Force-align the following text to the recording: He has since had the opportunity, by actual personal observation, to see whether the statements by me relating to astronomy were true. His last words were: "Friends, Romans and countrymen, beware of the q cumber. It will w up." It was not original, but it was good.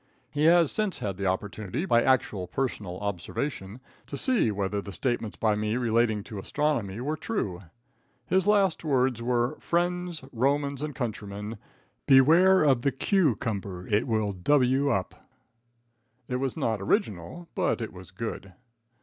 He 0.31 0.45
has 0.45 0.71
since 0.71 0.97
had 0.97 1.17
the 1.17 1.27
opportunity, 1.27 1.85
by 1.85 2.01
actual 2.01 2.47
personal 2.47 2.99
observation, 3.01 3.79
to 4.07 4.17
see 4.17 4.49
whether 4.49 4.81
the 4.81 4.91
statements 4.91 5.37
by 5.37 5.53
me 5.53 5.77
relating 5.77 6.23
to 6.23 6.39
astronomy 6.39 6.99
were 6.99 7.15
true. 7.15 7.61
His 8.25 8.47
last 8.47 8.83
words 8.83 9.21
were: 9.21 9.59
"Friends, 9.59 10.23
Romans 10.33 10.81
and 10.81 10.95
countrymen, 10.95 11.59
beware 12.07 12.63
of 12.63 12.81
the 12.81 12.91
q 12.91 13.35
cumber. 13.35 13.85
It 13.85 14.07
will 14.07 14.33
w 14.33 14.89
up." 14.89 15.29
It 16.27 16.37
was 16.37 16.57
not 16.57 16.81
original, 16.81 17.47
but 17.53 17.79
it 17.79 17.93
was 17.93 18.09
good. 18.09 18.53